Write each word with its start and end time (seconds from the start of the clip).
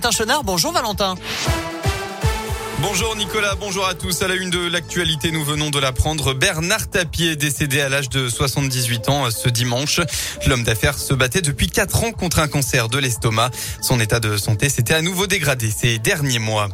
Valentin 0.00 0.42
bonjour 0.44 0.72
Valentin. 0.72 1.14
Bonjour 2.80 3.16
Nicolas, 3.16 3.56
bonjour 3.56 3.84
à 3.84 3.94
tous. 3.94 4.22
À 4.22 4.28
la 4.28 4.36
une 4.36 4.48
de 4.48 4.68
l'actualité, 4.68 5.32
nous 5.32 5.44
venons 5.44 5.70
de 5.70 5.80
l'apprendre. 5.80 6.34
Bernard 6.34 6.88
Tapie 6.88 7.26
est 7.26 7.34
décédé 7.34 7.80
à 7.80 7.88
l'âge 7.88 8.08
de 8.08 8.28
78 8.28 9.08
ans 9.08 9.28
ce 9.32 9.48
dimanche. 9.48 10.00
L'homme 10.46 10.62
d'affaires 10.62 10.96
se 10.96 11.14
battait 11.14 11.40
depuis 11.40 11.68
4 11.68 12.04
ans 12.04 12.12
contre 12.12 12.38
un 12.38 12.46
cancer 12.46 12.88
de 12.88 12.98
l'estomac. 12.98 13.50
Son 13.82 13.98
état 13.98 14.20
de 14.20 14.36
santé 14.36 14.68
s'était 14.68 14.94
à 14.94 15.02
nouveau 15.02 15.26
dégradé 15.26 15.68
ces 15.76 15.98
derniers 15.98 16.38
mois. 16.38 16.68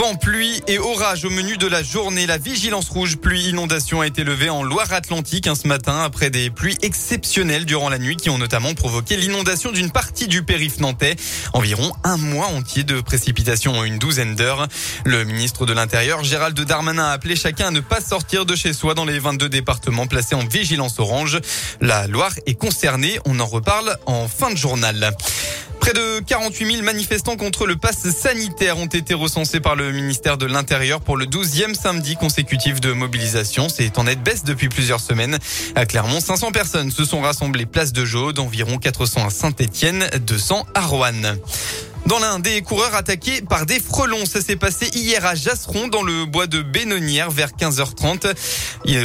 Vent, 0.00 0.14
pluie 0.14 0.62
et 0.66 0.78
orage 0.78 1.26
au 1.26 1.30
menu 1.30 1.58
de 1.58 1.66
la 1.66 1.82
journée. 1.82 2.24
La 2.24 2.38
vigilance 2.38 2.88
rouge 2.88 3.18
pluie 3.18 3.50
inondation 3.50 4.00
a 4.00 4.06
été 4.06 4.24
levée 4.24 4.48
en 4.48 4.62
Loire-Atlantique 4.62 5.46
ce 5.54 5.68
matin 5.68 6.02
après 6.02 6.30
des 6.30 6.48
pluies 6.48 6.78
exceptionnelles 6.80 7.66
durant 7.66 7.90
la 7.90 7.98
nuit 7.98 8.16
qui 8.16 8.30
ont 8.30 8.38
notamment 8.38 8.72
provoqué 8.72 9.18
l'inondation 9.18 9.72
d'une 9.72 9.90
partie 9.90 10.26
du 10.26 10.42
périph' 10.42 10.80
nantais. 10.80 11.16
Environ 11.52 11.92
un 12.02 12.16
mois 12.16 12.46
entier 12.46 12.82
de 12.82 13.02
précipitations 13.02 13.76
en 13.76 13.84
une 13.84 13.98
douzaine 13.98 14.36
d'heures. 14.36 14.68
Le 15.04 15.24
ministre 15.24 15.66
de 15.66 15.74
l'Intérieur, 15.74 16.24
Gérald 16.24 16.58
Darmanin, 16.58 17.04
a 17.04 17.12
appelé 17.12 17.36
chacun 17.36 17.66
à 17.66 17.70
ne 17.70 17.80
pas 17.80 18.00
sortir 18.00 18.46
de 18.46 18.56
chez 18.56 18.72
soi 18.72 18.94
dans 18.94 19.04
les 19.04 19.18
22 19.18 19.50
départements 19.50 20.06
placés 20.06 20.34
en 20.34 20.46
vigilance 20.46 20.98
orange. 20.98 21.40
La 21.82 22.06
Loire 22.06 22.32
est 22.46 22.54
concernée. 22.54 23.18
On 23.26 23.38
en 23.38 23.46
reparle 23.46 23.98
en 24.06 24.28
fin 24.28 24.50
de 24.50 24.56
journal. 24.56 25.14
Près 25.80 25.92
de 25.94 26.20
48 26.20 26.72
000 26.72 26.82
manifestants 26.84 27.36
contre 27.36 27.66
le 27.66 27.76
pass 27.76 28.10
sanitaire 28.10 28.78
ont 28.78 28.86
été 28.86 29.14
recensés 29.14 29.60
par 29.60 29.76
le 29.76 29.92
ministère 29.92 30.36
de 30.36 30.46
l'Intérieur 30.46 31.00
pour 31.00 31.16
le 31.16 31.24
12e 31.24 31.74
samedi 31.74 32.16
consécutif 32.16 32.80
de 32.80 32.92
mobilisation. 32.92 33.68
C'est 33.68 33.98
en 33.98 34.04
nette 34.04 34.22
baisse 34.22 34.44
depuis 34.44 34.68
plusieurs 34.68 35.00
semaines. 35.00 35.38
À 35.74 35.86
Clermont, 35.86 36.20
500 36.20 36.52
personnes 36.52 36.90
se 36.90 37.04
sont 37.04 37.22
rassemblées 37.22 37.66
place 37.66 37.92
de 37.92 38.04
Jaude, 38.04 38.38
environ 38.38 38.76
400 38.78 39.26
à 39.26 39.30
Saint-Étienne, 39.30 40.08
200 40.26 40.66
à 40.74 40.82
Roanne. 40.82 41.38
Dans 42.10 42.18
l'un 42.18 42.40
des 42.40 42.60
coureurs 42.62 42.96
attaqués 42.96 43.40
par 43.40 43.66
des 43.66 43.78
frelons, 43.78 44.26
ça 44.26 44.40
s'est 44.40 44.56
passé 44.56 44.90
hier 44.94 45.24
à 45.24 45.36
Jasseron 45.36 45.86
dans 45.86 46.02
le 46.02 46.24
bois 46.24 46.48
de 46.48 46.60
Bénonnière 46.60 47.30
vers 47.30 47.50
15h30. 47.50 48.34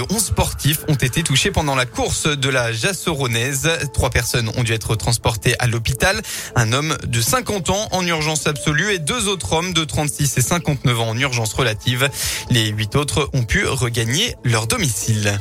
11 0.09 0.25
sportifs 0.25 0.79
ont 0.88 0.95
été 0.95 1.21
touchés 1.21 1.52
pendant 1.52 1.75
la 1.75 1.85
course 1.85 2.25
de 2.25 2.49
la 2.49 2.73
Jasseronnaise. 2.73 3.69
Trois 3.94 4.09
personnes 4.09 4.49
ont 4.57 4.63
dû 4.63 4.73
être 4.73 4.95
transportées 4.95 5.53
à 5.59 5.67
l'hôpital. 5.67 6.19
Un 6.55 6.73
homme 6.73 6.97
de 7.05 7.21
50 7.21 7.69
ans 7.69 7.88
en 7.91 8.03
urgence 8.07 8.47
absolue 8.47 8.91
et 8.91 8.97
deux 8.97 9.27
autres 9.27 9.53
hommes 9.53 9.73
de 9.73 9.83
36 9.83 10.39
et 10.39 10.41
59 10.41 10.99
ans 10.99 11.09
en 11.09 11.17
urgence 11.19 11.53
relative. 11.53 12.09
Les 12.49 12.69
huit 12.69 12.95
autres 12.95 13.29
ont 13.33 13.44
pu 13.44 13.67
regagner 13.67 14.35
leur 14.44 14.66
domicile. 14.66 15.39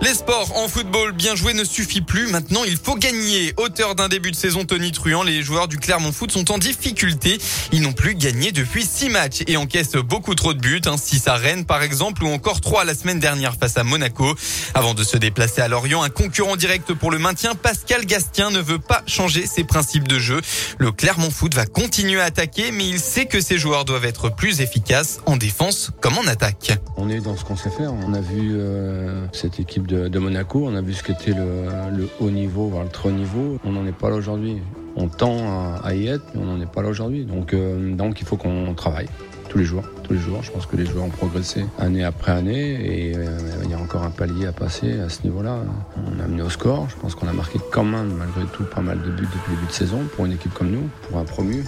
Les 0.00 0.14
sports 0.14 0.56
en 0.56 0.68
football, 0.68 1.10
bien 1.10 1.34
joué 1.34 1.54
ne 1.54 1.64
suffit 1.64 2.00
plus. 2.00 2.28
Maintenant, 2.28 2.62
il 2.64 2.76
faut 2.76 2.94
gagner. 2.94 3.52
Auteur 3.56 3.96
d'un 3.96 4.08
début 4.08 4.30
de 4.30 4.36
saison 4.36 4.64
Tony 4.64 4.92
Truant, 4.92 5.24
les 5.24 5.42
joueurs 5.42 5.66
du 5.66 5.76
Clermont 5.76 6.12
Foot 6.12 6.30
sont 6.30 6.52
en 6.52 6.58
difficulté. 6.58 7.38
Ils 7.72 7.82
n'ont 7.82 7.92
plus 7.92 8.14
gagné 8.14 8.52
depuis 8.52 8.84
six 8.84 9.08
matchs 9.08 9.42
et 9.48 9.56
encaissent 9.56 9.96
beaucoup 9.96 10.36
trop 10.36 10.54
de 10.54 10.60
buts. 10.60 10.80
6 10.96 11.26
à 11.26 11.34
Rennes, 11.34 11.64
par 11.64 11.82
exemple, 11.82 12.22
ou 12.22 12.28
encore 12.28 12.60
3 12.60 12.84
la 12.84 12.94
semaine 12.94 13.18
dernière 13.18 13.56
face 13.56 13.76
à 13.76 13.82
Monaco. 13.82 14.36
Avant 14.72 14.94
de 14.94 15.02
se 15.02 15.16
déplacer 15.16 15.62
à 15.62 15.68
Lorient, 15.68 16.02
un 16.02 16.10
concurrent 16.10 16.54
direct 16.54 16.94
pour 16.94 17.10
le 17.10 17.18
maintien, 17.18 17.56
Pascal 17.56 18.06
Gastien 18.06 18.50
ne 18.50 18.60
veut 18.60 18.78
pas 18.78 19.02
changer 19.06 19.46
ses 19.46 19.64
principes 19.64 20.06
de 20.06 20.20
jeu. 20.20 20.40
Le 20.78 20.92
Clermont 20.92 21.30
Foot 21.30 21.54
va 21.54 21.66
continuer 21.66 22.20
à 22.20 22.26
attaquer, 22.26 22.70
mais 22.70 22.86
il 22.86 23.00
sait 23.00 23.26
que 23.26 23.40
ses 23.40 23.58
joueurs 23.58 23.84
doivent 23.84 24.04
être 24.04 24.28
plus 24.28 24.60
efficaces 24.60 25.20
en 25.26 25.36
défense 25.36 25.90
comme 26.00 26.16
en 26.18 26.26
attaque. 26.28 26.78
On 26.96 27.08
est 27.10 27.20
dans 27.20 27.36
ce 27.36 27.44
qu'on 27.44 27.56
sait 27.56 27.70
faire. 27.70 27.92
On 27.92 28.14
a 28.14 28.20
vu 28.20 28.52
euh, 28.52 29.26
cette 29.32 29.58
équipe 29.58 29.87
de, 29.88 30.18
Monaco. 30.18 30.66
On 30.66 30.74
a 30.74 30.80
vu 30.80 30.94
ce 30.94 31.02
qu'était 31.02 31.32
le, 31.32 32.08
haut 32.20 32.30
niveau, 32.30 32.68
voire 32.68 32.84
le 32.84 32.90
haut 33.04 33.12
niveau. 33.12 33.58
On 33.64 33.72
n'en 33.72 33.86
est 33.86 33.92
pas 33.92 34.10
là 34.10 34.16
aujourd'hui. 34.16 34.58
On 34.96 35.08
tend 35.08 35.78
à, 35.82 35.94
y 35.94 36.08
être, 36.08 36.24
mais 36.34 36.42
on 36.42 36.46
n'en 36.46 36.60
est 36.60 36.70
pas 36.70 36.82
là 36.82 36.88
aujourd'hui. 36.88 37.24
Donc, 37.24 37.54
euh, 37.54 37.94
donc 37.94 38.20
il 38.20 38.26
faut 38.26 38.36
qu'on 38.36 38.74
travaille 38.74 39.08
tous 39.48 39.58
les 39.58 39.64
jours. 39.64 39.84
Tous 40.02 40.12
les 40.12 40.18
jours. 40.18 40.42
Je 40.42 40.50
pense 40.50 40.66
que 40.66 40.76
les 40.76 40.84
joueurs 40.84 41.04
ont 41.04 41.10
progressé 41.10 41.64
année 41.78 42.04
après 42.04 42.32
année 42.32 42.72
et 42.82 43.16
euh, 43.16 43.38
il 43.64 43.70
y 43.70 43.74
a 43.74 43.78
encore 43.78 44.02
un 44.02 44.10
palier 44.10 44.46
à 44.46 44.52
passer 44.52 45.00
à 45.00 45.08
ce 45.08 45.22
niveau-là. 45.22 45.58
On 45.96 46.20
a 46.20 46.26
mené 46.26 46.42
au 46.42 46.50
score. 46.50 46.88
Je 46.90 46.96
pense 46.96 47.14
qu'on 47.14 47.28
a 47.28 47.32
marqué 47.32 47.58
quand 47.72 47.84
même, 47.84 48.12
malgré 48.18 48.44
tout, 48.52 48.64
pas 48.64 48.82
mal 48.82 49.00
de 49.00 49.10
buts 49.10 49.28
depuis 49.32 49.52
le 49.52 49.56
début 49.56 49.66
de 49.66 49.72
saison 49.72 50.00
pour 50.14 50.26
une 50.26 50.32
équipe 50.32 50.52
comme 50.52 50.70
nous, 50.70 50.88
pour 51.08 51.18
un 51.18 51.24
promu. 51.24 51.64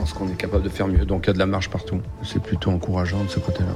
Pense 0.00 0.14
qu'on 0.14 0.28
est 0.28 0.34
capable 0.34 0.62
de 0.62 0.70
faire 0.70 0.88
mieux. 0.88 1.04
Donc 1.04 1.24
il 1.24 1.26
y 1.26 1.30
a 1.30 1.34
de 1.34 1.38
la 1.38 1.44
marche 1.44 1.68
partout. 1.68 2.00
C'est 2.22 2.42
plutôt 2.42 2.70
encourageant 2.70 3.22
de 3.22 3.28
ce 3.28 3.38
côté-là. 3.38 3.74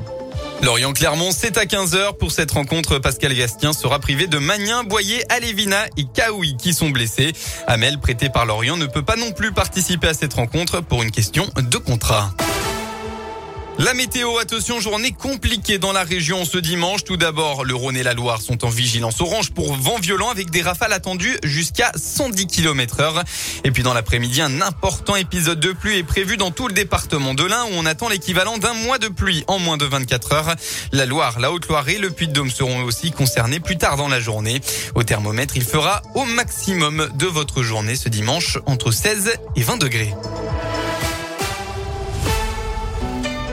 Lorient-Clermont, 0.62 1.32
c'est 1.32 1.58
à 1.58 1.66
15h. 1.66 2.16
Pour 2.16 2.32
cette 2.32 2.50
rencontre, 2.50 2.98
Pascal 2.98 3.34
Gastien 3.34 3.74
sera 3.74 3.98
privé 3.98 4.26
de 4.26 4.38
Magnin, 4.38 4.84
Boyer, 4.84 5.22
Alévina 5.30 5.84
et 5.98 6.06
Kaoui 6.14 6.56
qui 6.56 6.72
sont 6.72 6.88
blessés. 6.88 7.34
Amel, 7.66 7.98
prêté 7.98 8.30
par 8.30 8.46
Lorient, 8.46 8.78
ne 8.78 8.86
peut 8.86 9.04
pas 9.04 9.16
non 9.16 9.32
plus 9.32 9.52
participer 9.52 10.08
à 10.08 10.14
cette 10.14 10.32
rencontre 10.32 10.80
pour 10.80 11.02
une 11.02 11.10
question 11.10 11.44
de 11.58 11.76
contrat. 11.76 12.30
La 13.78 13.92
météo, 13.92 14.38
attention, 14.38 14.78
journée 14.78 15.10
compliquée 15.10 15.78
dans 15.78 15.92
la 15.92 16.04
région 16.04 16.44
ce 16.44 16.58
dimanche. 16.58 17.02
Tout 17.02 17.16
d'abord, 17.16 17.64
le 17.64 17.74
Rhône 17.74 17.96
et 17.96 18.04
la 18.04 18.14
Loire 18.14 18.40
sont 18.40 18.64
en 18.64 18.68
vigilance 18.68 19.20
orange 19.20 19.50
pour 19.50 19.74
vent 19.74 19.98
violent 19.98 20.30
avec 20.30 20.50
des 20.50 20.62
rafales 20.62 20.92
attendues 20.92 21.36
jusqu'à 21.42 21.90
110 21.96 22.46
km 22.46 23.00
heure. 23.00 23.24
Et 23.64 23.72
puis 23.72 23.82
dans 23.82 23.92
l'après-midi, 23.92 24.40
un 24.42 24.60
important 24.60 25.16
épisode 25.16 25.58
de 25.58 25.72
pluie 25.72 25.98
est 25.98 26.04
prévu 26.04 26.36
dans 26.36 26.52
tout 26.52 26.68
le 26.68 26.72
département 26.72 27.34
de 27.34 27.42
l'Ain 27.42 27.64
où 27.64 27.74
on 27.74 27.84
attend 27.84 28.08
l'équivalent 28.08 28.58
d'un 28.58 28.74
mois 28.74 28.98
de 28.98 29.08
pluie 29.08 29.42
en 29.48 29.58
moins 29.58 29.76
de 29.76 29.86
24 29.86 30.32
heures. 30.32 30.54
La 30.92 31.04
Loire, 31.04 31.40
la 31.40 31.50
Haute-Loire 31.50 31.88
et 31.88 31.98
le 31.98 32.10
Puy-de-Dôme 32.10 32.50
seront 32.50 32.84
aussi 32.84 33.10
concernés 33.10 33.58
plus 33.58 33.76
tard 33.76 33.96
dans 33.96 34.08
la 34.08 34.20
journée. 34.20 34.60
Au 34.94 35.02
thermomètre, 35.02 35.56
il 35.56 35.64
fera 35.64 36.00
au 36.14 36.24
maximum 36.24 37.08
de 37.16 37.26
votre 37.26 37.64
journée 37.64 37.96
ce 37.96 38.08
dimanche 38.08 38.58
entre 38.66 38.92
16 38.92 39.32
et 39.56 39.62
20 39.62 39.78
degrés. 39.78 40.14